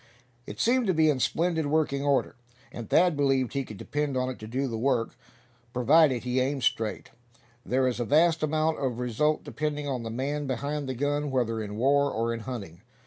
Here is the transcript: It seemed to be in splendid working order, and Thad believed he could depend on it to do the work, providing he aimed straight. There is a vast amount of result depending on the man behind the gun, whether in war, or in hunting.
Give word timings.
It 0.47 0.59
seemed 0.59 0.87
to 0.87 0.95
be 0.95 1.11
in 1.11 1.19
splendid 1.19 1.67
working 1.67 2.03
order, 2.03 2.35
and 2.71 2.89
Thad 2.89 3.15
believed 3.15 3.53
he 3.53 3.63
could 3.63 3.77
depend 3.77 4.17
on 4.17 4.29
it 4.29 4.39
to 4.39 4.47
do 4.47 4.67
the 4.67 4.75
work, 4.75 5.15
providing 5.73 6.21
he 6.21 6.39
aimed 6.39 6.63
straight. 6.63 7.11
There 7.63 7.87
is 7.87 7.99
a 7.99 8.05
vast 8.05 8.41
amount 8.41 8.79
of 8.79 8.97
result 8.97 9.43
depending 9.43 9.87
on 9.87 10.01
the 10.01 10.09
man 10.09 10.47
behind 10.47 10.89
the 10.89 10.95
gun, 10.95 11.29
whether 11.29 11.61
in 11.61 11.75
war, 11.77 12.09
or 12.11 12.33
in 12.33 12.39
hunting. 12.39 12.81